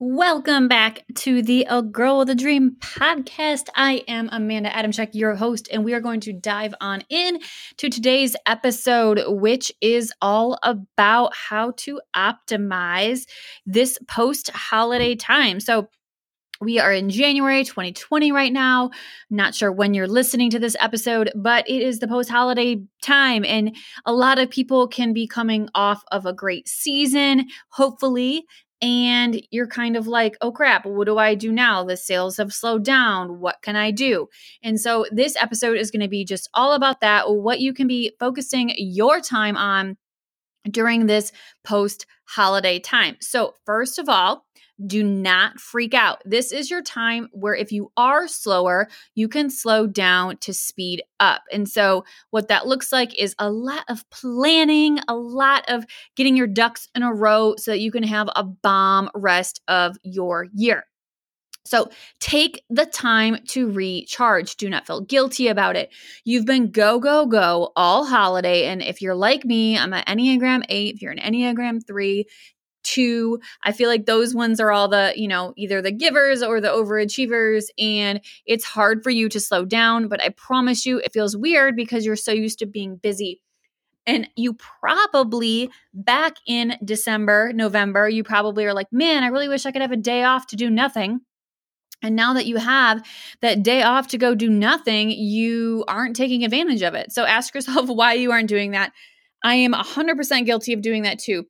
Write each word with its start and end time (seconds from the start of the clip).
Welcome 0.00 0.68
back 0.68 1.04
to 1.16 1.42
the 1.42 1.66
A 1.68 1.82
Girl 1.82 2.18
with 2.18 2.30
a 2.30 2.34
Dream 2.36 2.76
podcast. 2.78 3.66
I 3.74 4.04
am 4.06 4.28
Amanda 4.30 4.70
Adamcheck, 4.70 5.08
your 5.12 5.34
host, 5.34 5.68
and 5.72 5.84
we 5.84 5.92
are 5.92 6.00
going 6.00 6.20
to 6.20 6.32
dive 6.32 6.72
on 6.80 7.02
in 7.08 7.40
to 7.78 7.90
today's 7.90 8.36
episode, 8.46 9.20
which 9.26 9.72
is 9.80 10.12
all 10.22 10.56
about 10.62 11.34
how 11.34 11.72
to 11.78 12.00
optimize 12.14 13.26
this 13.66 13.98
post 14.06 14.50
holiday 14.50 15.16
time. 15.16 15.58
So, 15.58 15.88
we 16.60 16.78
are 16.78 16.92
in 16.92 17.10
January 17.10 17.64
2020 17.64 18.32
right 18.32 18.52
now. 18.52 18.90
Not 19.30 19.54
sure 19.54 19.70
when 19.72 19.94
you're 19.94 20.08
listening 20.08 20.50
to 20.50 20.58
this 20.58 20.76
episode, 20.80 21.30
but 21.36 21.68
it 21.68 21.82
is 21.82 21.98
the 21.98 22.08
post 22.08 22.30
holiday 22.30 22.82
time, 23.02 23.44
and 23.44 23.74
a 24.06 24.12
lot 24.12 24.38
of 24.38 24.48
people 24.48 24.86
can 24.86 25.12
be 25.12 25.26
coming 25.26 25.68
off 25.74 26.04
of 26.12 26.24
a 26.24 26.32
great 26.32 26.68
season, 26.68 27.46
hopefully, 27.70 28.44
and 28.80 29.40
you're 29.50 29.66
kind 29.66 29.96
of 29.96 30.06
like, 30.06 30.36
oh 30.40 30.52
crap, 30.52 30.86
what 30.86 31.06
do 31.06 31.18
I 31.18 31.34
do 31.34 31.50
now? 31.50 31.84
The 31.84 31.96
sales 31.96 32.36
have 32.36 32.52
slowed 32.52 32.84
down. 32.84 33.40
What 33.40 33.60
can 33.62 33.76
I 33.76 33.90
do? 33.90 34.28
And 34.62 34.80
so 34.80 35.06
this 35.10 35.36
episode 35.36 35.76
is 35.76 35.90
going 35.90 36.02
to 36.02 36.08
be 36.08 36.24
just 36.24 36.48
all 36.54 36.72
about 36.72 37.00
that, 37.00 37.30
what 37.30 37.60
you 37.60 37.72
can 37.72 37.86
be 37.86 38.12
focusing 38.20 38.72
your 38.76 39.20
time 39.20 39.56
on 39.56 39.96
during 40.70 41.06
this 41.06 41.32
post 41.64 42.06
holiday 42.24 42.78
time. 42.78 43.16
So, 43.20 43.54
first 43.64 43.98
of 43.98 44.08
all, 44.08 44.44
do 44.86 45.02
not 45.02 45.58
freak 45.60 45.94
out. 45.94 46.22
This 46.24 46.52
is 46.52 46.70
your 46.70 46.82
time 46.82 47.28
where 47.32 47.54
if 47.54 47.72
you 47.72 47.90
are 47.96 48.28
slower, 48.28 48.88
you 49.14 49.28
can 49.28 49.50
slow 49.50 49.86
down 49.86 50.36
to 50.38 50.52
speed 50.52 51.02
up. 51.20 51.42
And 51.52 51.68
so, 51.68 52.04
what 52.30 52.48
that 52.48 52.66
looks 52.66 52.92
like 52.92 53.18
is 53.18 53.34
a 53.38 53.50
lot 53.50 53.84
of 53.88 54.08
planning, 54.10 55.00
a 55.08 55.14
lot 55.14 55.68
of 55.68 55.84
getting 56.16 56.36
your 56.36 56.46
ducks 56.46 56.88
in 56.94 57.02
a 57.02 57.12
row 57.12 57.54
so 57.56 57.72
that 57.72 57.80
you 57.80 57.90
can 57.90 58.02
have 58.04 58.28
a 58.34 58.44
bomb 58.44 59.10
rest 59.14 59.60
of 59.68 59.96
your 60.02 60.46
year. 60.54 60.84
So 61.68 61.90
take 62.18 62.64
the 62.70 62.86
time 62.86 63.38
to 63.48 63.70
recharge. 63.70 64.56
Do 64.56 64.70
not 64.70 64.86
feel 64.86 65.02
guilty 65.02 65.48
about 65.48 65.76
it. 65.76 65.90
You've 66.24 66.46
been 66.46 66.70
go, 66.70 66.98
go, 66.98 67.26
go 67.26 67.72
all 67.76 68.06
holiday. 68.06 68.64
And 68.64 68.80
if 68.80 69.02
you're 69.02 69.14
like 69.14 69.44
me, 69.44 69.76
I'm 69.76 69.92
an 69.92 70.04
Enneagram 70.06 70.64
8. 70.68 70.94
If 70.94 71.02
you're 71.02 71.12
an 71.12 71.18
Enneagram 71.18 71.86
3, 71.86 72.24
two. 72.88 73.40
I 73.62 73.72
feel 73.72 73.88
like 73.88 74.06
those 74.06 74.34
ones 74.34 74.60
are 74.60 74.72
all 74.72 74.88
the, 74.88 75.12
you 75.14 75.28
know, 75.28 75.52
either 75.56 75.82
the 75.82 75.92
givers 75.92 76.42
or 76.42 76.60
the 76.60 76.68
overachievers. 76.68 77.66
And 77.78 78.20
it's 78.46 78.64
hard 78.64 79.02
for 79.02 79.10
you 79.10 79.28
to 79.28 79.40
slow 79.40 79.64
down. 79.64 80.08
But 80.08 80.22
I 80.22 80.30
promise 80.30 80.86
you, 80.86 80.98
it 80.98 81.12
feels 81.12 81.36
weird 81.36 81.76
because 81.76 82.06
you're 82.06 82.16
so 82.16 82.32
used 82.32 82.58
to 82.60 82.66
being 82.66 82.96
busy. 82.96 83.40
And 84.06 84.28
you 84.36 84.54
probably 84.54 85.70
back 85.92 86.36
in 86.46 86.76
December, 86.82 87.52
November, 87.52 88.08
you 88.08 88.24
probably 88.24 88.64
are 88.64 88.72
like, 88.72 88.90
man, 88.90 89.22
I 89.22 89.28
really 89.28 89.48
wish 89.48 89.66
I 89.66 89.72
could 89.72 89.82
have 89.82 89.92
a 89.92 89.96
day 89.96 90.22
off 90.24 90.46
to 90.48 90.56
do 90.56 90.70
nothing. 90.70 91.20
And 92.00 92.16
now 92.16 92.32
that 92.34 92.46
you 92.46 92.56
have 92.56 93.02
that 93.42 93.62
day 93.62 93.82
off 93.82 94.08
to 94.08 94.18
go 94.18 94.34
do 94.34 94.48
nothing, 94.48 95.10
you 95.10 95.84
aren't 95.88 96.16
taking 96.16 96.44
advantage 96.44 96.82
of 96.82 96.94
it. 96.94 97.12
So 97.12 97.24
ask 97.24 97.54
yourself 97.54 97.88
why 97.88 98.14
you 98.14 98.32
aren't 98.32 98.48
doing 98.48 98.70
that. 98.70 98.92
I 99.44 99.56
am 99.56 99.74
100% 99.74 100.46
guilty 100.46 100.72
of 100.72 100.80
doing 100.80 101.02
that 101.02 101.18
too 101.18 101.44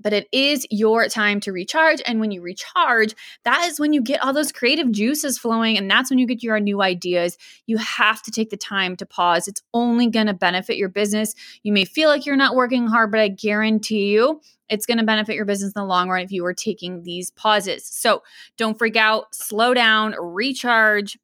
but 0.00 0.12
it 0.12 0.28
is 0.32 0.66
your 0.70 1.08
time 1.08 1.40
to 1.40 1.52
recharge. 1.52 2.02
And 2.06 2.20
when 2.20 2.30
you 2.30 2.42
recharge, 2.42 3.14
that 3.44 3.66
is 3.66 3.78
when 3.80 3.92
you 3.92 4.02
get 4.02 4.22
all 4.22 4.32
those 4.32 4.52
creative 4.52 4.90
juices 4.90 5.38
flowing. 5.38 5.78
And 5.78 5.90
that's 5.90 6.10
when 6.10 6.18
you 6.18 6.26
get 6.26 6.42
your 6.42 6.60
new 6.60 6.82
ideas. 6.82 7.38
You 7.66 7.78
have 7.78 8.22
to 8.22 8.30
take 8.30 8.50
the 8.50 8.56
time 8.56 8.96
to 8.96 9.06
pause. 9.06 9.48
It's 9.48 9.62
only 9.72 10.08
going 10.08 10.26
to 10.26 10.34
benefit 10.34 10.76
your 10.76 10.88
business. 10.88 11.34
You 11.62 11.72
may 11.72 11.84
feel 11.84 12.08
like 12.08 12.26
you're 12.26 12.36
not 12.36 12.56
working 12.56 12.86
hard, 12.86 13.10
but 13.10 13.20
I 13.20 13.28
guarantee 13.28 14.12
you 14.12 14.40
it's 14.68 14.86
going 14.86 14.98
to 14.98 15.04
benefit 15.04 15.36
your 15.36 15.44
business 15.44 15.72
in 15.74 15.80
the 15.80 15.86
long 15.86 16.08
run 16.08 16.22
if 16.22 16.32
you 16.32 16.44
are 16.46 16.54
taking 16.54 17.02
these 17.02 17.30
pauses. 17.30 17.84
So 17.84 18.22
don't 18.56 18.78
freak 18.78 18.96
out, 18.96 19.34
slow 19.34 19.74
down, 19.74 20.14
recharge. 20.18 21.18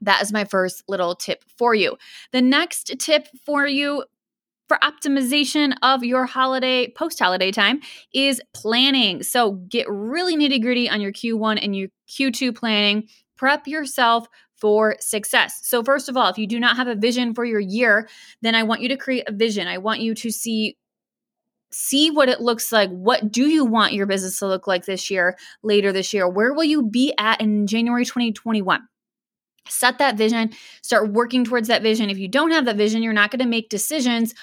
That 0.00 0.22
is 0.22 0.32
my 0.32 0.44
first 0.44 0.82
little 0.88 1.14
tip 1.14 1.44
for 1.56 1.74
you. 1.74 1.96
The 2.32 2.42
next 2.42 2.94
tip 2.98 3.28
for 3.46 3.66
you 3.66 4.04
for 4.74 4.86
optimization 4.86 5.74
of 5.82 6.04
your 6.04 6.26
holiday 6.26 6.90
post 6.92 7.18
holiday 7.18 7.50
time 7.50 7.80
is 8.12 8.40
planning. 8.52 9.22
So 9.22 9.52
get 9.68 9.86
really 9.88 10.36
nitty 10.36 10.62
gritty 10.62 10.88
on 10.88 11.00
your 11.00 11.12
Q1 11.12 11.62
and 11.62 11.76
your 11.76 11.88
Q2 12.08 12.54
planning. 12.54 13.08
Prep 13.36 13.66
yourself 13.66 14.26
for 14.56 14.96
success. 15.00 15.60
So, 15.62 15.82
first 15.82 16.08
of 16.08 16.16
all, 16.16 16.28
if 16.28 16.38
you 16.38 16.46
do 16.46 16.60
not 16.60 16.76
have 16.76 16.86
a 16.86 16.94
vision 16.94 17.34
for 17.34 17.44
your 17.44 17.60
year, 17.60 18.08
then 18.42 18.54
I 18.54 18.62
want 18.62 18.80
you 18.80 18.88
to 18.88 18.96
create 18.96 19.28
a 19.28 19.32
vision. 19.32 19.66
I 19.66 19.78
want 19.78 20.00
you 20.00 20.14
to 20.14 20.30
see 20.30 20.76
see 21.70 22.08
what 22.10 22.28
it 22.28 22.40
looks 22.40 22.70
like. 22.70 22.88
What 22.90 23.32
do 23.32 23.48
you 23.48 23.64
want 23.64 23.94
your 23.94 24.06
business 24.06 24.38
to 24.38 24.46
look 24.46 24.68
like 24.68 24.86
this 24.86 25.10
year, 25.10 25.36
later 25.64 25.92
this 25.92 26.14
year? 26.14 26.28
Where 26.28 26.54
will 26.54 26.64
you 26.64 26.84
be 26.84 27.12
at 27.18 27.40
in 27.40 27.66
January 27.66 28.04
2021? 28.04 28.80
Set 29.68 29.98
that 29.98 30.16
vision, 30.16 30.52
start 30.82 31.10
working 31.10 31.44
towards 31.44 31.68
that 31.68 31.82
vision. 31.82 32.10
If 32.10 32.18
you 32.18 32.28
don't 32.28 32.52
have 32.52 32.66
that 32.66 32.76
vision, 32.76 33.02
you're 33.02 33.12
not 33.12 33.30
going 33.30 33.40
to 33.40 33.46
make 33.46 33.70
decisions 33.70 34.34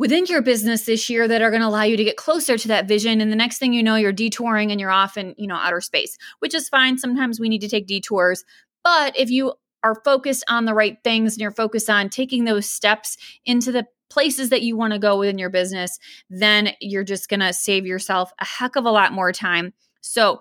within 0.00 0.24
your 0.24 0.40
business 0.40 0.86
this 0.86 1.10
year 1.10 1.28
that 1.28 1.42
are 1.42 1.50
going 1.50 1.60
to 1.60 1.68
allow 1.68 1.82
you 1.82 1.94
to 1.94 2.04
get 2.04 2.16
closer 2.16 2.56
to 2.56 2.68
that 2.68 2.88
vision. 2.88 3.20
And 3.20 3.30
the 3.30 3.36
next 3.36 3.58
thing 3.58 3.74
you 3.74 3.82
know 3.82 3.96
you're 3.96 4.12
detouring 4.12 4.70
and 4.70 4.80
you're 4.80 4.90
off 4.90 5.18
in 5.18 5.34
you 5.36 5.46
know 5.46 5.56
outer 5.56 5.82
space 5.82 6.16
which 6.38 6.54
is 6.54 6.70
fine. 6.70 6.96
Sometimes 6.96 7.38
we 7.38 7.50
need 7.50 7.60
to 7.60 7.68
take 7.68 7.86
detours. 7.86 8.42
But 8.82 9.14
if 9.16 9.30
you 9.30 9.52
are 9.82 10.00
focused 10.02 10.42
on 10.48 10.64
the 10.64 10.72
right 10.72 10.96
things 11.04 11.34
and 11.34 11.42
you're 11.42 11.50
focused 11.50 11.90
on 11.90 12.08
taking 12.08 12.44
those 12.44 12.66
steps 12.66 13.18
into 13.44 13.72
the 13.72 13.86
places 14.08 14.48
that 14.48 14.62
you 14.62 14.74
want 14.74 14.94
to 14.94 14.98
go 14.98 15.18
within 15.18 15.38
your 15.38 15.50
business 15.50 15.98
then 16.30 16.70
you're 16.80 17.04
just 17.04 17.28
going 17.28 17.40
to 17.40 17.52
save 17.52 17.86
yourself 17.86 18.32
a 18.40 18.44
heck 18.44 18.76
of 18.76 18.86
a 18.86 18.90
lot 18.90 19.12
more 19.12 19.32
time. 19.32 19.74
So 20.00 20.40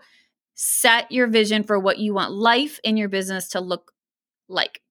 set 0.56 1.12
your 1.12 1.28
vision 1.28 1.64
for 1.64 1.78
what 1.78 2.00
you 2.00 2.14
want 2.14 2.32
life 2.32 2.80
in 2.84 2.96
your 2.96 3.10
business 3.10 3.50
to 3.50 3.60
look 3.60 3.92
like. 4.48 4.82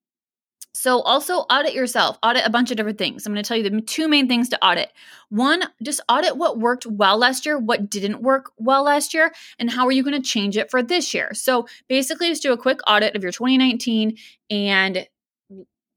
So, 0.80 1.00
also 1.00 1.38
audit 1.50 1.74
yourself, 1.74 2.20
audit 2.22 2.46
a 2.46 2.50
bunch 2.50 2.70
of 2.70 2.76
different 2.76 2.98
things. 2.98 3.26
I'm 3.26 3.32
going 3.32 3.42
to 3.42 3.48
tell 3.48 3.56
you 3.56 3.68
the 3.68 3.80
two 3.80 4.06
main 4.06 4.28
things 4.28 4.48
to 4.50 4.64
audit. 4.64 4.92
One, 5.28 5.64
just 5.82 6.00
audit 6.08 6.36
what 6.36 6.60
worked 6.60 6.86
well 6.86 7.18
last 7.18 7.44
year, 7.44 7.58
what 7.58 7.90
didn't 7.90 8.22
work 8.22 8.52
well 8.58 8.84
last 8.84 9.12
year, 9.12 9.32
and 9.58 9.68
how 9.68 9.86
are 9.86 9.90
you 9.90 10.04
going 10.04 10.14
to 10.14 10.22
change 10.22 10.56
it 10.56 10.70
for 10.70 10.80
this 10.80 11.12
year. 11.12 11.34
So, 11.34 11.66
basically, 11.88 12.28
just 12.28 12.44
do 12.44 12.52
a 12.52 12.56
quick 12.56 12.78
audit 12.86 13.16
of 13.16 13.24
your 13.24 13.32
2019 13.32 14.18
and 14.50 15.04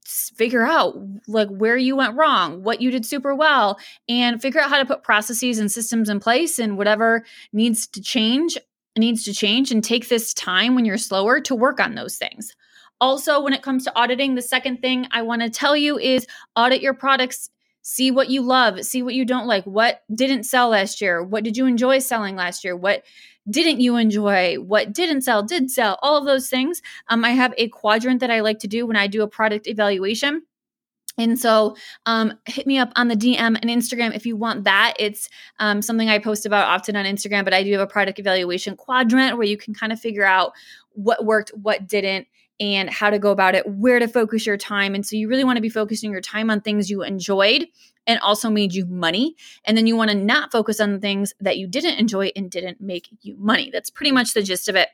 figure 0.04 0.66
out 0.66 0.96
like 1.28 1.48
where 1.48 1.76
you 1.76 1.94
went 1.94 2.16
wrong, 2.16 2.64
what 2.64 2.80
you 2.80 2.90
did 2.90 3.06
super 3.06 3.36
well, 3.36 3.78
and 4.08 4.42
figure 4.42 4.60
out 4.60 4.68
how 4.68 4.78
to 4.78 4.84
put 4.84 5.04
processes 5.04 5.60
and 5.60 5.70
systems 5.70 6.08
in 6.08 6.18
place 6.18 6.58
and 6.58 6.76
whatever 6.76 7.24
needs 7.52 7.86
to 7.86 8.02
change 8.02 8.58
needs 8.98 9.24
to 9.24 9.32
change 9.32 9.70
and 9.70 9.84
take 9.84 10.08
this 10.08 10.34
time 10.34 10.74
when 10.74 10.84
you're 10.84 10.98
slower 10.98 11.40
to 11.40 11.54
work 11.54 11.78
on 11.78 11.94
those 11.94 12.18
things. 12.18 12.56
Also, 13.02 13.40
when 13.40 13.52
it 13.52 13.62
comes 13.62 13.82
to 13.82 13.92
auditing, 13.96 14.36
the 14.36 14.42
second 14.42 14.80
thing 14.80 15.08
I 15.10 15.22
want 15.22 15.42
to 15.42 15.50
tell 15.50 15.76
you 15.76 15.98
is 15.98 16.24
audit 16.54 16.80
your 16.80 16.94
products. 16.94 17.50
See 17.82 18.12
what 18.12 18.30
you 18.30 18.42
love, 18.42 18.84
see 18.84 19.02
what 19.02 19.14
you 19.14 19.24
don't 19.24 19.48
like. 19.48 19.64
What 19.64 20.04
didn't 20.14 20.44
sell 20.44 20.68
last 20.68 21.00
year? 21.00 21.20
What 21.20 21.42
did 21.42 21.56
you 21.56 21.66
enjoy 21.66 21.98
selling 21.98 22.36
last 22.36 22.62
year? 22.62 22.76
What 22.76 23.02
didn't 23.50 23.80
you 23.80 23.96
enjoy? 23.96 24.54
What 24.54 24.92
didn't 24.92 25.22
sell, 25.22 25.42
did 25.42 25.68
sell? 25.68 25.98
All 26.00 26.16
of 26.16 26.26
those 26.26 26.48
things. 26.48 26.80
Um, 27.08 27.24
I 27.24 27.30
have 27.30 27.52
a 27.58 27.66
quadrant 27.70 28.20
that 28.20 28.30
I 28.30 28.38
like 28.38 28.60
to 28.60 28.68
do 28.68 28.86
when 28.86 28.94
I 28.94 29.08
do 29.08 29.22
a 29.22 29.28
product 29.28 29.66
evaluation. 29.66 30.42
And 31.18 31.36
so, 31.36 31.76
um, 32.06 32.34
hit 32.46 32.68
me 32.68 32.78
up 32.78 32.92
on 32.94 33.08
the 33.08 33.16
DM 33.16 33.58
and 33.60 33.64
Instagram 33.64 34.14
if 34.14 34.26
you 34.26 34.36
want 34.36 34.62
that. 34.62 34.94
It's 35.00 35.28
um, 35.58 35.82
something 35.82 36.08
I 36.08 36.20
post 36.20 36.46
about 36.46 36.68
often 36.68 36.94
on 36.94 37.04
Instagram, 37.04 37.42
but 37.42 37.52
I 37.52 37.64
do 37.64 37.72
have 37.72 37.80
a 37.80 37.86
product 37.88 38.20
evaluation 38.20 38.76
quadrant 38.76 39.36
where 39.36 39.46
you 39.46 39.56
can 39.56 39.74
kind 39.74 39.92
of 39.92 39.98
figure 39.98 40.24
out 40.24 40.52
what 40.92 41.24
worked, 41.24 41.50
what 41.50 41.88
didn't, 41.88 42.28
and 42.62 42.88
how 42.88 43.10
to 43.10 43.18
go 43.18 43.32
about 43.32 43.56
it, 43.56 43.66
where 43.66 43.98
to 43.98 44.06
focus 44.06 44.46
your 44.46 44.56
time. 44.56 44.94
And 44.94 45.04
so 45.04 45.16
you 45.16 45.28
really 45.28 45.42
want 45.42 45.56
to 45.56 45.60
be 45.60 45.68
focusing 45.68 46.12
your 46.12 46.20
time 46.20 46.48
on 46.48 46.60
things 46.60 46.88
you 46.88 47.02
enjoyed 47.02 47.66
and 48.06 48.20
also 48.20 48.48
made 48.48 48.72
you 48.72 48.86
money. 48.86 49.34
And 49.64 49.76
then 49.76 49.88
you 49.88 49.96
want 49.96 50.12
to 50.12 50.16
not 50.16 50.52
focus 50.52 50.78
on 50.78 51.00
things 51.00 51.34
that 51.40 51.58
you 51.58 51.66
didn't 51.66 51.98
enjoy 51.98 52.30
and 52.36 52.48
didn't 52.48 52.80
make 52.80 53.08
you 53.20 53.36
money. 53.36 53.70
That's 53.72 53.90
pretty 53.90 54.12
much 54.12 54.32
the 54.32 54.44
gist 54.44 54.68
of 54.68 54.76
it. 54.76 54.88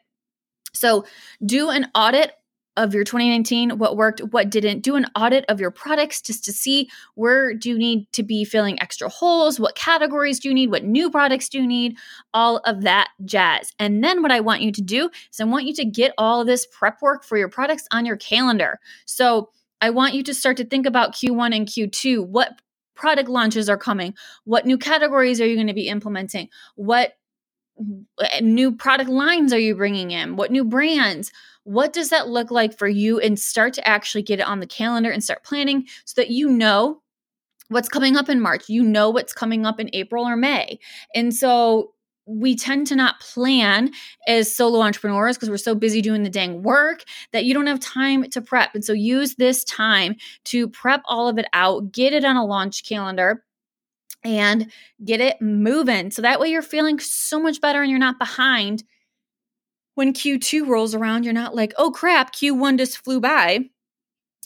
So 0.73 1.05
do 1.45 1.69
an 1.69 1.91
audit 1.95 2.33
of 2.79 2.95
your 2.95 3.05
2019 3.05 3.79
what 3.79 3.97
worked 3.97 4.21
what 4.31 4.49
didn't. 4.51 4.81
Do 4.83 4.95
an 4.95 5.07
audit 5.17 5.45
of 5.49 5.61
your 5.61 5.71
products 5.71 6.23
just 6.23 6.45
to 6.45 6.53
see 6.53 6.89
where 7.15 7.53
do 7.53 7.69
you 7.69 7.77
need 7.77 8.11
to 8.13 8.23
be 8.23 8.45
filling 8.45 8.81
extra 8.81 9.09
holes 9.09 9.59
what 9.59 9.75
categories 9.75 10.39
do 10.39 10.49
you 10.49 10.55
need 10.55 10.71
what 10.71 10.85
new 10.85 11.11
products 11.11 11.49
do 11.49 11.59
you 11.59 11.67
need 11.67 11.97
all 12.33 12.59
of 12.65 12.83
that 12.83 13.09
jazz. 13.25 13.73
And 13.79 14.03
then 14.03 14.23
what 14.23 14.31
i 14.31 14.41
want 14.41 14.63
you 14.63 14.73
to 14.73 14.83
do 14.83 15.11
is 15.33 15.41
i 15.41 15.45
want 15.45 15.67
you 15.67 15.75
to 15.75 15.85
get 15.85 16.15
all 16.17 16.45
this 16.45 16.67
prep 16.67 17.03
work 17.03 17.25
for 17.25 17.37
your 17.37 17.49
products 17.49 17.87
on 17.91 18.07
your 18.07 18.17
calendar. 18.17 18.79
So 19.07 19.51
i 19.81 19.91
want 19.91 20.15
you 20.15 20.23
to 20.23 20.33
start 20.35 20.57
to 20.59 20.65
think 20.65 20.87
about 20.87 21.15
q1 21.15 21.55
and 21.55 21.67
q2 21.67 22.27
what 22.27 22.61
product 22.95 23.29
launches 23.29 23.69
are 23.69 23.79
coming? 23.79 24.13
What 24.45 24.67
new 24.67 24.77
categories 24.77 25.41
are 25.41 25.47
you 25.47 25.55
going 25.55 25.69
to 25.69 25.73
be 25.73 25.89
implementing? 25.89 26.49
What 26.75 27.13
new 28.41 28.73
product 28.73 29.09
lines 29.09 29.53
are 29.53 29.59
you 29.59 29.75
bringing 29.75 30.11
in 30.11 30.37
what 30.37 30.51
new 30.51 30.65
brands 30.65 31.31
what 31.69 31.93
does 31.93 32.09
that 32.09 32.29
look 32.29 32.51
like 32.51 32.79
for 32.79 32.89
you? 32.89 33.21
And 33.21 33.39
start 33.39 33.75
to 33.75 33.87
actually 33.87 34.23
get 34.23 34.41
it 34.41 34.47
on 34.47 34.61
the 34.61 34.67
calendar 34.67 35.11
and 35.11 35.23
start 35.23 35.45
planning 35.45 35.87
so 36.07 36.15
that 36.17 36.31
you 36.31 36.49
know 36.49 37.03
what's 37.69 37.91
coming 37.91 38.17
up 38.17 38.31
in 38.31 38.41
March. 38.41 38.71
You 38.71 38.83
know 38.83 39.11
what's 39.11 39.35
coming 39.35 39.67
up 39.67 39.79
in 39.79 39.91
April 39.93 40.25
or 40.25 40.35
May. 40.35 40.79
And 41.15 41.35
so 41.35 41.93
we 42.25 42.57
tend 42.57 42.87
to 42.87 42.97
not 42.97 43.21
plan 43.21 43.91
as 44.27 44.55
solo 44.55 44.81
entrepreneurs 44.81 45.37
because 45.37 45.51
we're 45.51 45.59
so 45.59 45.75
busy 45.75 46.01
doing 46.01 46.23
the 46.23 46.31
dang 46.31 46.63
work 46.63 47.05
that 47.33 47.45
you 47.45 47.53
don't 47.53 47.67
have 47.67 47.81
time 47.81 48.31
to 48.31 48.41
prep. 48.41 48.75
And 48.75 48.83
so 48.83 48.95
use 48.95 49.35
this 49.35 49.63
time 49.65 50.17
to 50.45 50.69
prep 50.69 51.03
all 51.05 51.29
of 51.29 51.37
it 51.37 51.47
out, 51.53 51.93
get 51.93 52.15
it 52.15 52.25
on 52.25 52.37
a 52.37 52.47
launch 52.47 52.89
calendar 52.89 53.45
and 54.25 54.71
get 55.05 55.21
it 55.21 55.41
moving. 55.41 56.11
So 56.11 56.23
that 56.23 56.41
way 56.41 56.49
you're 56.49 56.63
feeling 56.63 56.99
so 56.99 57.41
much 57.41 57.61
better 57.61 57.83
and 57.83 57.91
you're 57.91 57.99
not 57.99 58.19
behind 58.19 58.85
when 59.95 60.13
Q2 60.13 60.67
rolls 60.67 60.95
around. 60.95 61.25
You're 61.25 61.33
not 61.33 61.55
like, 61.55 61.73
oh 61.77 61.91
crap, 61.91 62.35
Q1 62.35 62.79
just 62.79 63.05
flew 63.05 63.21
by. 63.21 63.71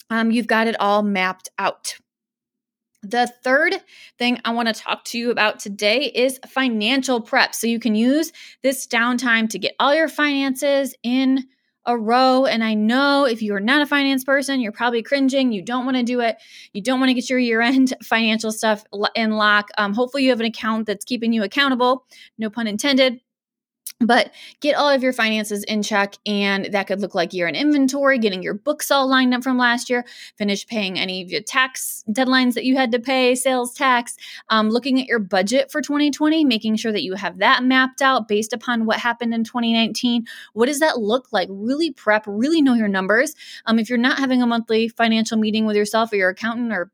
Um, 0.09 0.31
you've 0.31 0.47
got 0.47 0.67
it 0.67 0.79
all 0.79 1.03
mapped 1.03 1.49
out. 1.57 1.95
The 3.01 3.31
third 3.43 3.75
thing 4.17 4.39
I 4.45 4.51
want 4.53 4.69
to 4.69 4.73
talk 4.73 5.03
to 5.05 5.17
you 5.17 5.29
about 5.29 5.59
today 5.59 6.11
is 6.15 6.39
financial 6.47 7.19
prep. 7.19 7.53
So 7.53 7.67
you 7.67 7.79
can 7.79 7.95
use 7.95 8.31
this 8.61 8.87
downtime 8.87 9.49
to 9.49 9.59
get 9.59 9.75
all 9.79 9.93
your 9.93 10.07
finances 10.07 10.95
in 11.03 11.45
a 11.85 11.97
row. 11.97 12.45
And 12.45 12.63
I 12.63 12.73
know 12.73 13.25
if 13.25 13.41
you 13.41 13.53
are 13.55 13.59
not 13.59 13.81
a 13.81 13.85
finance 13.85 14.23
person, 14.23 14.61
you're 14.61 14.71
probably 14.71 15.03
cringing. 15.03 15.51
You 15.51 15.61
don't 15.61 15.85
want 15.85 15.97
to 15.97 16.03
do 16.03 16.21
it. 16.21 16.37
You 16.71 16.81
don't 16.81 16.99
want 16.99 17.09
to 17.09 17.13
get 17.13 17.29
your 17.29 17.39
year 17.39 17.61
end 17.61 17.93
financial 18.03 18.51
stuff 18.51 18.83
in 19.15 19.31
lock. 19.31 19.69
Um, 19.77 19.93
hopefully, 19.93 20.23
you 20.23 20.29
have 20.29 20.39
an 20.39 20.45
account 20.45 20.87
that's 20.87 21.05
keeping 21.05 21.33
you 21.33 21.43
accountable. 21.43 22.05
No 22.37 22.49
pun 22.49 22.67
intended 22.67 23.19
but 24.05 24.31
get 24.59 24.75
all 24.75 24.89
of 24.89 25.03
your 25.03 25.13
finances 25.13 25.63
in 25.65 25.83
check 25.83 26.15
and 26.25 26.65
that 26.65 26.87
could 26.87 27.01
look 27.01 27.15
like 27.15 27.33
year 27.33 27.47
in 27.47 27.55
inventory 27.55 28.17
getting 28.17 28.43
your 28.43 28.53
books 28.53 28.91
all 28.91 29.07
lined 29.07 29.33
up 29.33 29.43
from 29.43 29.57
last 29.57 29.89
year 29.89 30.05
finish 30.37 30.65
paying 30.67 30.99
any 30.99 31.21
of 31.21 31.29
your 31.29 31.41
tax 31.41 32.03
deadlines 32.09 32.53
that 32.53 32.65
you 32.65 32.75
had 32.75 32.91
to 32.91 32.99
pay 32.99 33.35
sales 33.35 33.73
tax 33.73 34.15
um, 34.49 34.69
looking 34.69 34.99
at 34.99 35.07
your 35.07 35.19
budget 35.19 35.71
for 35.71 35.81
2020 35.81 36.45
making 36.45 36.75
sure 36.75 36.91
that 36.91 37.03
you 37.03 37.13
have 37.13 37.37
that 37.39 37.63
mapped 37.63 38.01
out 38.01 38.27
based 38.27 38.53
upon 38.53 38.85
what 38.85 38.99
happened 38.99 39.33
in 39.33 39.43
2019 39.43 40.25
what 40.53 40.67
does 40.67 40.79
that 40.79 40.99
look 40.99 41.27
like? 41.31 41.47
Really 41.51 41.91
prep 41.91 42.23
really 42.27 42.61
know 42.61 42.73
your 42.73 42.87
numbers. 42.87 43.35
Um, 43.65 43.79
if 43.79 43.89
you're 43.89 43.97
not 43.97 44.19
having 44.19 44.41
a 44.41 44.47
monthly 44.47 44.87
financial 44.87 45.37
meeting 45.37 45.65
with 45.65 45.75
yourself 45.75 46.11
or 46.13 46.17
your 46.17 46.29
accountant 46.29 46.71
or 46.71 46.91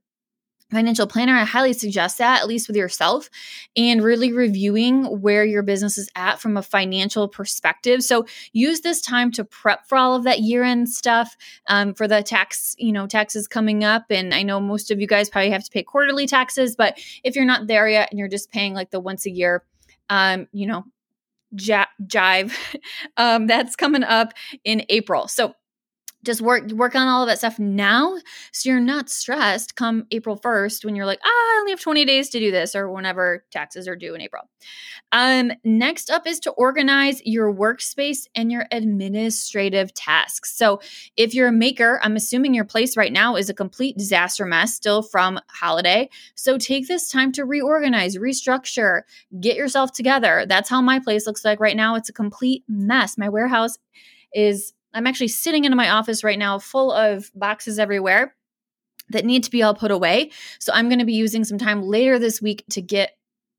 financial 0.72 1.08
planner, 1.08 1.36
I 1.36 1.46
highly 1.46 1.74
suggest 1.74 2.18
that, 2.20 2.42
at 2.42 2.48
least 2.48 2.68
with 2.68 2.78
yourself, 2.78 3.30
and 3.76 4.04
really 4.04 4.32
reviewing 4.32 5.06
where 5.22 5.44
your 5.44 5.64
business 5.64 5.98
is 5.98 6.10
at 6.16 6.40
from 6.40 6.58
a 6.58 6.62
financial 6.62 7.28
perspective. 7.28 8.04
So 8.04 8.26
use 8.54 8.82
this 8.82 9.02
time 9.02 9.32
to 9.34 9.44
prep 9.44 9.88
for 9.88 9.98
all 9.98 10.16
of 10.16 10.24
that 10.24 10.40
year 10.40 10.64
end 10.64 10.90
stuff 10.90 11.36
um, 11.68 11.94
for 11.94 12.08
the 12.08 12.22
tax, 12.22 12.76
you 12.78 12.92
know, 12.92 13.08
taxes 13.08 13.48
coming 13.48 13.84
up. 13.84 14.06
And 14.10 14.34
I 14.34 14.44
know 14.44 14.60
most 14.60 14.92
of 14.92 15.02
you 15.02 15.08
guys 15.08 15.30
probably 15.30 15.52
have 15.52 15.64
to 15.64 15.72
pay 15.72 15.84
quarterly 15.84 16.28
taxes, 16.28 16.76
but 16.76 17.00
if 17.24 17.36
you're 17.36 17.46
not 17.46 17.68
there 17.68 17.88
yet 17.88 18.10
and 18.12 18.20
you're 18.20 18.28
just 18.28 18.52
paying 18.52 18.74
like 18.74 18.92
the 18.92 19.00
once 19.00 19.26
a 19.26 19.32
year, 19.32 19.64
um, 20.10 20.48
you 20.52 20.68
know, 20.68 20.86
jive, 21.56 22.54
um, 23.18 23.48
that's 23.48 23.76
coming 23.76 24.04
up 24.04 24.34
in 24.64 24.86
April. 24.90 25.28
So 25.28 25.56
just 26.24 26.42
work 26.42 26.70
work 26.72 26.96
on 26.96 27.08
all 27.08 27.22
of 27.22 27.28
that 27.28 27.38
stuff 27.38 27.60
now 27.60 28.18
so 28.52 28.70
you're 28.70 28.80
not 28.80 29.10
stressed 29.10 29.76
come 29.76 30.06
April 30.12 30.38
1st 30.38 30.86
when 30.86 30.96
you're 30.96 31.06
like, 31.06 31.20
ah, 31.24 31.28
I 31.28 31.58
only 31.60 31.72
have 31.72 31.82
20 31.82 32.06
days 32.06 32.30
to 32.30 32.40
do 32.40 32.52
this 32.52 32.76
or 32.76 32.92
whenever 32.92 33.46
taxes 33.52 33.88
are 33.88 33.96
due 33.96 34.16
in 34.16 34.22
April. 34.22 34.44
Um, 35.12 35.52
next 35.64 36.10
up 36.10 36.28
is 36.28 36.40
to 36.42 36.52
organize 36.52 37.22
your 37.26 37.54
workspace 37.54 38.28
and 38.36 38.52
your 38.52 38.66
administrative 38.72 39.94
tasks. 39.94 40.56
So 40.56 40.82
if 41.18 41.34
you're 41.34 41.48
a 41.48 41.54
maker, 41.54 42.00
I'm 42.04 42.16
assuming 42.16 42.54
your 42.54 42.66
place 42.66 42.96
right 42.96 43.12
now 43.12 43.36
is 43.36 43.50
a 43.50 43.54
complete 43.54 43.98
disaster 43.98 44.46
mess 44.46 44.76
still 44.76 45.02
from 45.02 45.40
holiday. 45.50 46.10
So 46.36 46.58
take 46.58 46.88
this 46.88 47.10
time 47.10 47.32
to 47.34 47.46
reorganize, 47.46 48.18
restructure, 48.18 49.02
get 49.40 49.56
yourself 49.56 49.92
together. 49.92 50.46
That's 50.48 50.70
how 50.70 50.82
my 50.82 51.00
place 51.00 51.26
looks 51.26 51.46
like 51.46 51.60
right 51.60 51.78
now. 51.78 51.96
It's 51.96 52.10
a 52.10 52.14
complete 52.14 52.64
mess. 52.68 53.18
My 53.18 53.30
warehouse 53.30 53.78
is 54.34 54.74
I'm 54.94 55.08
actually 55.08 55.30
sitting 55.30 55.66
in 55.66 55.76
my 55.76 55.90
office 55.90 56.24
right 56.24 56.40
now 56.40 56.60
full 56.60 56.92
of 56.92 57.32
boxes 57.36 57.80
everywhere 57.80 58.36
that 59.10 59.26
need 59.26 59.44
to 59.44 59.52
be 59.52 59.64
all 59.64 59.74
put 59.74 59.92
away. 59.92 60.32
So 60.60 60.72
I'm 60.74 60.88
going 60.88 61.00
to 61.00 61.06
be 61.06 61.14
using 61.14 61.44
some 61.44 61.58
time 61.58 61.82
later 61.82 62.20
this 62.20 62.42
week 62.42 62.64
to 62.72 62.82
get 62.82 63.16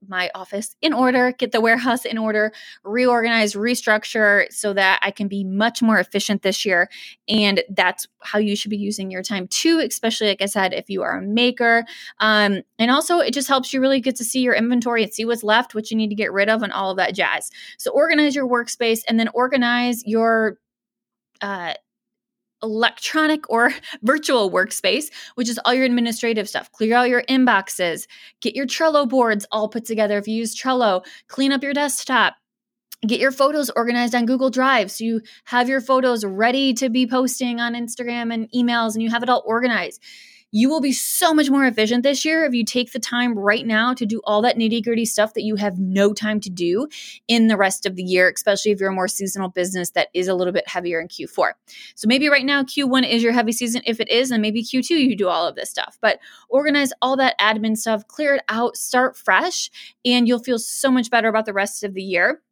my 0.09 0.31
office 0.35 0.75
in 0.81 0.93
order, 0.93 1.32
get 1.32 1.53
the 1.53 1.61
warehouse 1.61 2.05
in 2.05 2.17
order, 2.17 2.53
reorganize, 2.85 3.55
restructure 3.55 4.50
so 4.50 4.73
that 4.73 4.99
I 5.03 5.11
can 5.11 5.29
be 5.29 5.44
much 5.44 5.82
more 5.82 5.99
efficient 5.99 6.43
this 6.43 6.65
year. 6.65 6.88
And 7.29 7.62
that's 7.69 8.06
how 8.23 8.38
you 8.38 8.56
should 8.56 8.71
be 8.71 8.79
using 8.79 9.11
your 9.11 9.23
time 9.23 9.47
too, 9.49 9.79
especially 9.81 10.29
like 10.29 10.43
I 10.43 10.47
said, 10.47 10.73
if 10.73 10.88
you 10.88 11.03
are 11.03 11.19
a 11.19 11.23
maker. 11.23 11.85
Um, 12.19 12.62
and 12.79 12.91
also, 12.91 13.19
it 13.19 13.35
just 13.35 13.49
helps 13.49 13.73
you 13.73 13.81
really 13.81 14.00
get 14.00 14.17
to 14.17 14.25
see 14.25 14.41
your 14.41 14.55
inventory 14.55 15.03
and 15.03 15.12
see 15.12 15.25
what's 15.25 15.44
left, 15.44 15.75
what 15.75 15.91
you 15.91 15.97
need 15.97 16.09
to 16.09 16.15
get 16.15 16.32
rid 16.32 16.49
of, 16.49 16.62
and 16.62 16.73
all 16.73 16.91
of 16.91 16.97
that 16.97 17.15
jazz. 17.15 17.50
So, 17.79 17.91
organize 17.91 18.35
your 18.35 18.49
workspace 18.49 19.00
and 19.06 19.21
then 19.21 19.29
organize 19.35 20.03
your 20.06 20.56
uh, 21.41 21.75
electronic 22.63 23.49
or 23.51 23.73
virtual 24.03 24.51
workspace, 24.51 25.07
which 25.35 25.49
is 25.49 25.59
all 25.65 25.75
your 25.75 25.85
administrative 25.85 26.49
stuff. 26.49 26.71
Clear 26.73 26.97
out 26.97 27.09
your 27.09 27.23
inboxes, 27.23 28.07
get 28.41 28.55
your 28.55 28.67
Trello 28.67 29.09
boards 29.09 29.47
all 29.51 29.69
put 29.69 29.85
together 29.85 30.19
if 30.19 30.29
you 30.29 30.35
use 30.35 30.55
Trello, 30.55 31.05
clean 31.29 31.53
up 31.53 31.63
your 31.63 31.75
desktop. 31.75 32.35
Get 33.07 33.19
your 33.19 33.33
photos 33.33 33.71
organized 33.71 34.15
on 34.15 34.27
Google 34.27 34.51
Drive 34.51 34.91
so 34.91 35.05
you 35.05 35.23
have 35.45 35.71
your 35.71 35.81
photos 35.81 36.23
ready 36.23 36.75
to 36.75 36.91
be 36.91 37.07
posting 37.07 37.59
on 37.59 37.73
Instagram 37.73 38.31
and 38.31 38.47
emails 38.53 38.93
and 38.93 39.03
you 39.03 39.09
have 39.09 39.23
it 39.23 39.31
all 39.31 39.43
organized. 39.47 40.03
You 40.52 40.69
will 40.69 40.81
be 40.81 40.93
so 40.93 41.32
much 41.32 41.49
more 41.49 41.64
efficient 41.64 42.02
this 42.02 42.25
year 42.25 42.44
if 42.44 42.55
you 42.55 42.64
take 42.64 42.93
the 42.93 42.99
time 42.99 43.38
right 43.38 43.64
now 43.64 43.94
to 43.94 44.05
do 44.05 44.20
all 44.25 44.43
that 44.43 44.56
nitty 44.56 44.82
gritty 44.82 45.05
stuff 45.05 45.35
that 45.35 45.43
you 45.43 45.56
have 45.56 45.79
no 45.79 46.12
time 46.12 46.41
to 46.41 46.50
do 46.50 46.88
in 47.29 47.47
the 47.47 47.56
rest 47.56 47.87
of 47.87 47.94
the 47.94 48.02
year, 48.02 48.32
especially 48.35 48.73
if 48.73 48.81
you're 48.81 48.91
a 48.91 48.94
more 48.94 49.08
seasonal 49.08 49.49
business 49.49 49.91
that 49.91 50.08
is 50.12 50.26
a 50.26 50.35
little 50.35 50.52
bit 50.52 50.67
heavier 50.67 51.00
in 51.00 51.08
Q4. 51.08 51.52
So 51.94 52.08
maybe 52.08 52.29
right 52.29 52.44
now, 52.44 52.62
Q1 52.62 53.08
is 53.08 53.23
your 53.23 53.32
heavy 53.32 53.52
season. 53.52 53.82
If 53.87 54.00
it 54.00 54.08
is, 54.08 54.31
then 54.31 54.41
maybe 54.41 54.62
Q2 54.62 54.91
you 54.91 55.17
do 55.17 55.29
all 55.29 55.47
of 55.47 55.55
this 55.55 55.70
stuff. 55.70 55.99
But 56.00 56.19
organize 56.49 56.93
all 57.00 57.17
that 57.17 57.38
admin 57.38 57.76
stuff, 57.76 58.08
clear 58.08 58.35
it 58.35 58.43
out, 58.49 58.76
start 58.76 59.17
fresh, 59.17 59.70
and 60.05 60.26
you'll 60.26 60.41
feel 60.41 60.58
so 60.58 60.91
much 60.91 61.11
better 61.11 61.29
about 61.29 61.46
the 61.46 61.53
rest 61.53 61.85
of 61.85 61.94
the 61.94 62.03
year. 62.03 62.43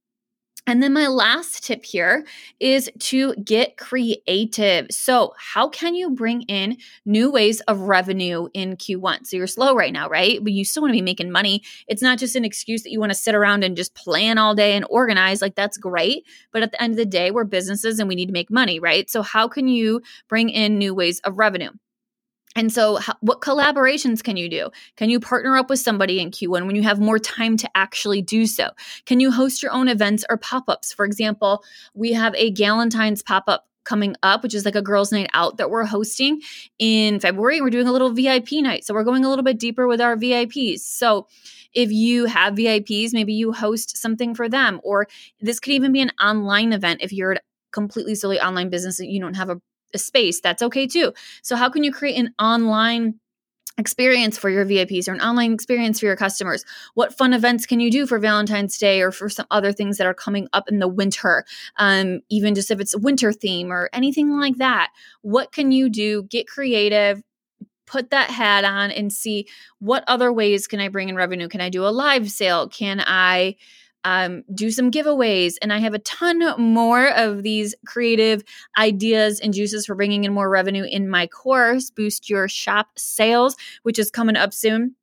And 0.68 0.82
then 0.82 0.92
my 0.92 1.06
last 1.06 1.64
tip 1.64 1.82
here 1.82 2.26
is 2.60 2.90
to 2.98 3.34
get 3.36 3.78
creative. 3.78 4.88
So, 4.90 5.32
how 5.38 5.66
can 5.66 5.94
you 5.94 6.10
bring 6.10 6.42
in 6.42 6.76
new 7.06 7.30
ways 7.30 7.60
of 7.60 7.80
revenue 7.80 8.48
in 8.52 8.76
Q1? 8.76 9.26
So, 9.26 9.38
you're 9.38 9.46
slow 9.46 9.74
right 9.74 9.94
now, 9.94 10.10
right? 10.10 10.44
But 10.44 10.52
you 10.52 10.66
still 10.66 10.82
want 10.82 10.92
to 10.92 10.98
be 10.98 11.00
making 11.00 11.32
money. 11.32 11.62
It's 11.88 12.02
not 12.02 12.18
just 12.18 12.36
an 12.36 12.44
excuse 12.44 12.82
that 12.82 12.90
you 12.90 13.00
want 13.00 13.12
to 13.12 13.18
sit 13.18 13.34
around 13.34 13.64
and 13.64 13.78
just 13.78 13.94
plan 13.94 14.36
all 14.36 14.54
day 14.54 14.76
and 14.76 14.84
organize. 14.90 15.40
Like, 15.40 15.54
that's 15.54 15.78
great. 15.78 16.26
But 16.52 16.62
at 16.62 16.70
the 16.70 16.82
end 16.82 16.92
of 16.92 16.98
the 16.98 17.06
day, 17.06 17.30
we're 17.30 17.44
businesses 17.44 17.98
and 17.98 18.06
we 18.06 18.14
need 18.14 18.26
to 18.26 18.32
make 18.32 18.50
money, 18.50 18.78
right? 18.78 19.08
So, 19.08 19.22
how 19.22 19.48
can 19.48 19.68
you 19.68 20.02
bring 20.28 20.50
in 20.50 20.76
new 20.76 20.94
ways 20.94 21.18
of 21.20 21.38
revenue? 21.38 21.70
And 22.56 22.72
so, 22.72 22.98
what 23.20 23.40
collaborations 23.40 24.22
can 24.22 24.36
you 24.36 24.48
do? 24.48 24.70
Can 24.96 25.10
you 25.10 25.20
partner 25.20 25.56
up 25.56 25.70
with 25.70 25.78
somebody 25.78 26.20
in 26.20 26.30
Q1 26.30 26.66
when 26.66 26.76
you 26.76 26.82
have 26.82 26.98
more 26.98 27.18
time 27.18 27.56
to 27.58 27.70
actually 27.74 28.22
do 28.22 28.46
so? 28.46 28.70
Can 29.06 29.20
you 29.20 29.30
host 29.30 29.62
your 29.62 29.72
own 29.72 29.88
events 29.88 30.24
or 30.28 30.36
pop 30.36 30.64
ups? 30.68 30.92
For 30.92 31.04
example, 31.04 31.62
we 31.94 32.12
have 32.12 32.34
a 32.34 32.52
Galentine's 32.52 33.22
pop 33.22 33.44
up 33.46 33.66
coming 33.84 34.16
up, 34.22 34.42
which 34.42 34.54
is 34.54 34.64
like 34.64 34.74
a 34.74 34.82
girls' 34.82 35.12
night 35.12 35.30
out 35.34 35.56
that 35.56 35.70
we're 35.70 35.84
hosting 35.84 36.40
in 36.78 37.20
February. 37.20 37.60
We're 37.60 37.70
doing 37.70 37.88
a 37.88 37.92
little 37.92 38.10
VIP 38.10 38.52
night. 38.52 38.84
So, 38.84 38.94
we're 38.94 39.04
going 39.04 39.24
a 39.24 39.28
little 39.28 39.44
bit 39.44 39.58
deeper 39.58 39.86
with 39.86 40.00
our 40.00 40.16
VIPs. 40.16 40.80
So, 40.80 41.26
if 41.74 41.92
you 41.92 42.24
have 42.24 42.54
VIPs, 42.54 43.12
maybe 43.12 43.34
you 43.34 43.52
host 43.52 43.98
something 43.98 44.34
for 44.34 44.48
them, 44.48 44.80
or 44.82 45.06
this 45.40 45.60
could 45.60 45.74
even 45.74 45.92
be 45.92 46.00
an 46.00 46.12
online 46.20 46.72
event 46.72 47.02
if 47.02 47.12
you're 47.12 47.32
a 47.32 47.40
completely 47.72 48.14
silly 48.14 48.40
online 48.40 48.70
business 48.70 48.96
that 48.96 49.06
you 49.06 49.20
don't 49.20 49.34
have 49.34 49.50
a 49.50 49.60
a 49.94 49.98
space, 49.98 50.40
that's 50.40 50.62
okay 50.62 50.86
too. 50.86 51.12
So, 51.42 51.56
how 51.56 51.68
can 51.68 51.84
you 51.84 51.92
create 51.92 52.18
an 52.18 52.34
online 52.38 53.18
experience 53.78 54.36
for 54.36 54.50
your 54.50 54.66
VIPs 54.66 55.08
or 55.08 55.12
an 55.12 55.20
online 55.20 55.52
experience 55.52 56.00
for 56.00 56.06
your 56.06 56.16
customers? 56.16 56.64
What 56.94 57.16
fun 57.16 57.32
events 57.32 57.64
can 57.64 57.80
you 57.80 57.90
do 57.90 58.06
for 58.06 58.18
Valentine's 58.18 58.76
Day 58.76 59.00
or 59.00 59.12
for 59.12 59.28
some 59.28 59.46
other 59.50 59.72
things 59.72 59.96
that 59.98 60.06
are 60.06 60.14
coming 60.14 60.48
up 60.52 60.68
in 60.68 60.80
the 60.80 60.88
winter? 60.88 61.44
Um, 61.76 62.20
even 62.28 62.54
just 62.54 62.70
if 62.70 62.80
it's 62.80 62.94
a 62.94 62.98
winter 62.98 63.32
theme 63.32 63.72
or 63.72 63.88
anything 63.92 64.36
like 64.36 64.56
that. 64.56 64.90
What 65.22 65.52
can 65.52 65.72
you 65.72 65.88
do? 65.88 66.24
Get 66.24 66.48
creative. 66.48 67.22
Put 67.86 68.10
that 68.10 68.30
hat 68.30 68.64
on 68.64 68.90
and 68.90 69.10
see 69.10 69.46
what 69.78 70.04
other 70.06 70.30
ways 70.30 70.66
can 70.66 70.80
I 70.80 70.88
bring 70.88 71.08
in 71.08 71.16
revenue? 71.16 71.48
Can 71.48 71.62
I 71.62 71.70
do 71.70 71.86
a 71.86 71.88
live 71.88 72.30
sale? 72.30 72.68
Can 72.68 73.00
I 73.00 73.56
um, 74.08 74.42
do 74.54 74.70
some 74.70 74.90
giveaways. 74.90 75.56
And 75.60 75.70
I 75.70 75.80
have 75.80 75.92
a 75.92 75.98
ton 75.98 76.42
more 76.58 77.08
of 77.08 77.42
these 77.42 77.74
creative 77.84 78.42
ideas 78.78 79.38
and 79.38 79.52
juices 79.52 79.84
for 79.84 79.94
bringing 79.94 80.24
in 80.24 80.32
more 80.32 80.48
revenue 80.48 80.84
in 80.84 81.10
my 81.10 81.26
course, 81.26 81.90
Boost 81.90 82.30
Your 82.30 82.48
Shop 82.48 82.86
Sales, 82.96 83.54
which 83.82 83.98
is 83.98 84.10
coming 84.10 84.34
up 84.34 84.54
soon. 84.54 84.94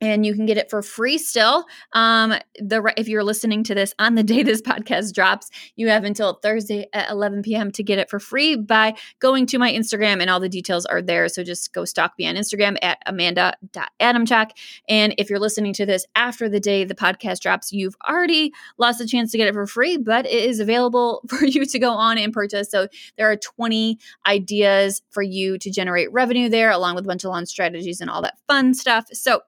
And 0.00 0.26
you 0.26 0.34
can 0.34 0.44
get 0.44 0.58
it 0.58 0.68
for 0.68 0.82
free 0.82 1.16
still. 1.16 1.64
Um, 1.92 2.34
the 2.58 2.92
if 2.96 3.08
you're 3.08 3.24
listening 3.24 3.64
to 3.64 3.74
this 3.74 3.94
on 3.98 4.14
the 4.14 4.22
day 4.24 4.42
this 4.42 4.60
podcast 4.60 5.14
drops, 5.14 5.48
you 5.74 5.88
have 5.88 6.04
until 6.04 6.34
Thursday 6.34 6.86
at 6.92 7.10
11 7.10 7.42
p.m. 7.42 7.70
to 7.72 7.82
get 7.82 7.98
it 7.98 8.10
for 8.10 8.20
free 8.20 8.56
by 8.56 8.94
going 9.20 9.46
to 9.46 9.58
my 9.58 9.72
Instagram, 9.72 10.20
and 10.20 10.28
all 10.28 10.40
the 10.40 10.48
details 10.48 10.84
are 10.86 11.00
there. 11.00 11.28
So 11.28 11.42
just 11.42 11.72
go 11.72 11.84
stalk 11.84 12.12
me 12.18 12.26
on 12.28 12.34
Instagram 12.34 12.76
at 12.82 12.98
amanda.adamcheck. 13.06 14.50
And 14.88 15.14
if 15.18 15.30
you're 15.30 15.38
listening 15.38 15.72
to 15.74 15.86
this 15.86 16.04
after 16.14 16.48
the 16.48 16.60
day 16.60 16.84
the 16.84 16.94
podcast 16.94 17.40
drops, 17.40 17.72
you've 17.72 17.96
already 18.08 18.52
lost 18.78 18.98
the 18.98 19.06
chance 19.06 19.32
to 19.32 19.38
get 19.38 19.48
it 19.48 19.54
for 19.54 19.66
free, 19.66 19.96
but 19.96 20.26
it 20.26 20.44
is 20.44 20.60
available 20.60 21.22
for 21.28 21.44
you 21.44 21.64
to 21.64 21.78
go 21.78 21.90
on 21.92 22.18
and 22.18 22.32
purchase. 22.32 22.70
So 22.70 22.88
there 23.16 23.30
are 23.30 23.36
20 23.36 23.98
ideas 24.26 25.02
for 25.10 25.22
you 25.22 25.58
to 25.58 25.70
generate 25.70 26.12
revenue 26.12 26.48
there, 26.48 26.70
along 26.70 26.96
with 26.96 27.04
a 27.04 27.08
bunch 27.08 27.24
of 27.24 27.30
launch 27.30 27.48
strategies 27.48 28.00
and 28.00 28.10
all 28.10 28.22
that 28.22 28.38
fun 28.46 28.74
stuff. 28.74 29.06
So 29.12 29.40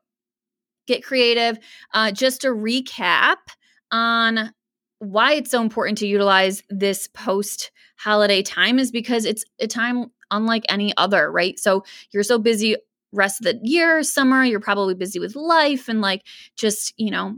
get 0.88 1.04
creative. 1.04 1.58
Uh, 1.94 2.10
just 2.10 2.40
to 2.40 2.48
recap 2.48 3.36
on 3.92 4.52
why 4.98 5.34
it's 5.34 5.52
so 5.52 5.62
important 5.62 5.98
to 5.98 6.06
utilize 6.06 6.62
this 6.68 7.06
post 7.06 7.70
holiday 7.96 8.42
time 8.42 8.78
is 8.78 8.90
because 8.90 9.24
it's 9.24 9.44
a 9.60 9.68
time 9.68 10.06
unlike 10.30 10.64
any 10.68 10.92
other, 10.96 11.30
right? 11.30 11.58
So 11.58 11.84
you're 12.10 12.24
so 12.24 12.38
busy 12.38 12.76
rest 13.12 13.40
of 13.40 13.44
the 13.44 13.60
year, 13.62 14.02
summer, 14.02 14.44
you're 14.44 14.60
probably 14.60 14.94
busy 14.94 15.18
with 15.18 15.36
life 15.36 15.88
and 15.88 16.00
like 16.00 16.22
just, 16.56 16.92
you 16.96 17.10
know, 17.10 17.36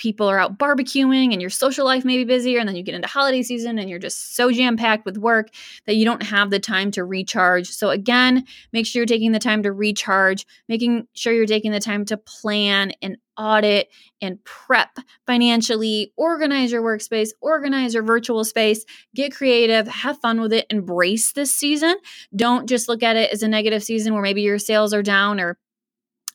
people 0.00 0.30
are 0.30 0.38
out 0.38 0.56
barbecuing 0.56 1.32
and 1.32 1.42
your 1.42 1.50
social 1.50 1.84
life 1.84 2.06
may 2.06 2.16
be 2.16 2.24
busier 2.24 2.58
and 2.58 2.66
then 2.66 2.74
you 2.74 2.82
get 2.82 2.94
into 2.94 3.06
holiday 3.06 3.42
season 3.42 3.78
and 3.78 3.90
you're 3.90 3.98
just 3.98 4.34
so 4.34 4.50
jam 4.50 4.74
packed 4.74 5.04
with 5.04 5.18
work 5.18 5.50
that 5.84 5.94
you 5.94 6.06
don't 6.06 6.22
have 6.22 6.48
the 6.48 6.58
time 6.58 6.90
to 6.90 7.04
recharge. 7.04 7.68
So 7.68 7.90
again, 7.90 8.46
make 8.72 8.86
sure 8.86 9.00
you're 9.00 9.06
taking 9.06 9.32
the 9.32 9.38
time 9.38 9.62
to 9.62 9.72
recharge, 9.72 10.46
making 10.70 11.06
sure 11.12 11.34
you're 11.34 11.44
taking 11.44 11.70
the 11.70 11.80
time 11.80 12.06
to 12.06 12.16
plan 12.16 12.92
and 13.02 13.18
audit 13.36 13.88
and 14.22 14.42
prep 14.44 14.96
financially, 15.26 16.14
organize 16.16 16.72
your 16.72 16.82
workspace, 16.82 17.28
organize 17.42 17.92
your 17.92 18.02
virtual 18.02 18.42
space, 18.42 18.86
get 19.14 19.34
creative, 19.34 19.86
have 19.86 20.18
fun 20.20 20.40
with 20.40 20.54
it, 20.54 20.64
embrace 20.70 21.32
this 21.32 21.54
season. 21.54 21.94
Don't 22.34 22.66
just 22.66 22.88
look 22.88 23.02
at 23.02 23.16
it 23.16 23.30
as 23.32 23.42
a 23.42 23.48
negative 23.48 23.82
season 23.82 24.14
where 24.14 24.22
maybe 24.22 24.40
your 24.40 24.58
sales 24.58 24.94
are 24.94 25.02
down 25.02 25.40
or 25.40 25.58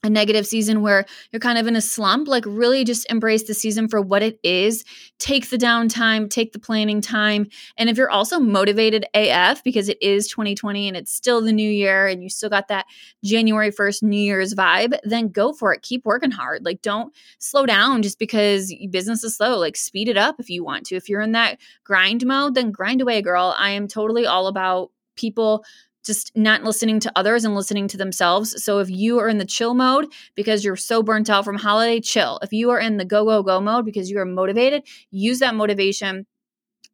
a 0.06 0.10
negative 0.10 0.46
season 0.46 0.82
where 0.82 1.06
you're 1.32 1.40
kind 1.40 1.58
of 1.58 1.68
in 1.68 1.76
a 1.76 1.82
slump, 1.82 2.28
like 2.28 2.46
really 2.46 2.84
just 2.84 3.10
embrace 3.12 3.44
the 3.44 3.54
season 3.54 3.88
for 3.88 4.00
what 4.00 4.22
it 4.22 4.40
is. 4.44 4.86
Take 5.20 5.50
the 5.50 5.58
downtime, 5.58 6.30
take 6.30 6.54
the 6.54 6.60
planning 6.60 7.02
time. 7.02 7.48
And 7.78 7.90
if 7.90 7.98
you're 7.98 8.12
also 8.12 8.40
motivated 8.40 9.06
AF 9.14 9.64
because 9.64 9.90
it 9.90 9.98
is 10.02 10.28
2020 10.28 10.88
and 10.88 10.96
it's 10.96 11.12
still 11.12 11.42
the 11.42 11.52
new 11.52 11.70
year 11.70 12.08
and 12.08 12.24
you 12.24 12.30
still 12.30 12.50
got 12.50 12.68
that 12.68 12.86
January 13.24 13.72
1st 13.72 14.04
New 14.04 14.22
Year's 14.22 14.54
vibe, 14.54 14.98
then 15.04 15.30
go 15.30 15.52
for 15.52 15.74
it. 15.74 15.82
Keep 15.82 16.06
working 16.06 16.32
hard. 16.32 16.64
Like 16.64 16.82
don't 16.82 17.14
slow 17.40 17.66
down 17.66 18.02
just 18.04 18.20
because 18.20 18.74
business 18.92 19.24
is 19.24 19.36
slow. 19.36 19.58
Like 19.58 19.76
speed 19.76 20.08
it 20.08 20.18
up 20.18 20.36
if 20.40 20.50
you 20.50 20.64
want 20.64 20.86
to. 20.88 20.96
If 20.96 21.10
you're 21.10 21.22
in 21.22 21.32
that 21.32 21.60
grind 21.84 22.26
mode, 22.26 22.56
then 22.56 22.72
grind 22.72 23.02
away, 23.02 23.22
girl. 23.22 23.56
I 23.58 23.72
am 23.72 23.88
totally 23.88 24.26
all 24.26 24.48
about 24.48 24.92
people 25.16 25.64
just 26.06 26.32
not 26.36 26.64
listening 26.64 27.00
to 27.02 27.12
others 27.16 27.44
and 27.44 27.56
listening 27.56 27.88
to 27.90 27.98
themselves. 27.98 28.64
So 28.64 28.80
if 28.80 28.90
you 28.90 29.20
are 29.20 29.28
in 29.28 29.38
the 29.38 29.46
chill 29.46 29.74
mode 29.74 30.08
because 30.36 30.64
you're 30.64 30.76
so 30.76 31.02
burnt 31.02 31.30
out 31.30 31.46
from 31.46 31.58
holiday, 31.58 32.00
chill. 32.00 32.40
If 32.42 32.54
you 32.54 32.70
are 32.72 32.80
in 32.80 32.98
the 32.98 33.06
go, 33.06 33.26
go, 33.26 33.44
go 33.44 33.60
mode 33.60 33.86
because 33.86 34.10
you 34.10 34.20
are 34.20 34.26
motivated, 34.26 34.84
use 35.12 35.40
that 35.40 35.56
motivation 35.56 36.26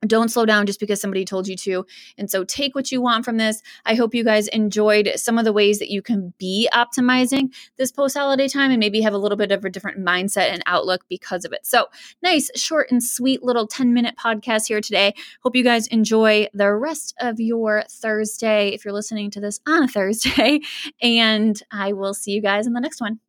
don't 0.08 0.30
slow 0.30 0.46
down 0.46 0.66
just 0.66 0.80
because 0.80 1.00
somebody 1.00 1.26
told 1.26 1.48
you 1.48 1.56
to. 1.56 1.86
And 2.18 2.30
so 2.30 2.44
take 2.44 2.74
what 2.74 2.92
you 2.92 3.02
want 3.02 3.24
from 3.24 3.38
this. 3.38 3.62
I 3.86 3.96
hope 3.96 4.16
you 4.16 4.24
guys 4.24 4.48
enjoyed 4.48 5.12
some 5.16 5.38
of 5.38 5.46
the 5.46 5.54
ways 5.54 5.80
that 5.80 5.90
you 5.90 6.02
can 6.02 6.34
be 6.40 6.68
optimizing 6.74 7.54
this 7.78 7.92
post 7.92 8.18
holiday 8.18 8.48
time 8.48 8.72
and 8.72 8.80
maybe 8.80 9.02
have 9.02 9.14
a 9.14 9.18
little 9.18 9.38
bit 9.38 9.52
of 9.52 9.64
a 9.64 9.70
different 9.70 10.04
mindset 10.04 10.50
and 10.52 10.64
outlook 10.66 11.06
because 11.08 11.46
of 11.46 11.54
it. 11.54 11.66
So, 11.66 11.88
nice, 12.24 12.50
short, 12.56 12.90
and 12.92 13.04
sweet 13.04 13.44
little 13.44 13.68
10 13.68 13.94
minute 13.94 14.16
podcast 14.18 14.68
here 14.68 14.82
today. 14.82 15.14
Hope 15.44 15.56
you 15.56 15.64
guys 15.64 15.88
enjoy 15.88 16.48
the 16.54 16.74
rest 16.74 17.14
of 17.20 17.40
your 17.40 17.84
Thursday 17.90 18.70
if 18.70 18.84
you're 18.84 18.94
listening 18.94 19.30
to 19.32 19.40
this 19.40 19.60
on 19.68 19.84
a 19.84 19.88
Thursday. 19.88 20.62
And 21.02 21.62
I 21.72 21.94
will 21.94 22.14
see 22.14 22.32
you 22.32 22.42
guys 22.42 22.68
in 22.68 22.74
the 22.74 22.80
next 22.80 23.02
one. 23.02 23.20